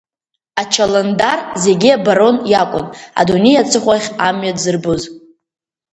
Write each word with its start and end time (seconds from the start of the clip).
Ачаландар 0.61 1.39
зегьы 1.63 1.89
абарон 1.97 2.37
иакәын 2.51 2.85
адунеи 3.19 3.61
аҵыхәахь 3.61 4.09
амҩа 4.27 4.57
дзырбоз. 4.57 5.01